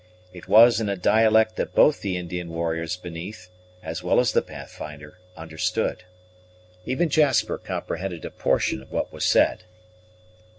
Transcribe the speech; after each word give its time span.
It 0.33 0.47
was 0.47 0.79
in 0.81 0.89
a 0.89 0.95
dialect 0.95 1.57
that 1.57 1.75
both 1.75 2.01
the 2.01 2.17
Indian 2.17 2.49
warriors 2.49 2.97
beneath, 2.97 3.49
as 3.83 4.01
well 4.01 4.19
as 4.19 4.31
the 4.31 4.41
Pathfinder, 4.41 5.19
understood. 5.37 6.05
Even 6.87 7.07
Jasper 7.07 7.59
comprehended 7.59 8.25
a 8.25 8.31
portion 8.31 8.81
of 8.81 8.91
what 8.91 9.13
was 9.13 9.25
said. 9.25 9.63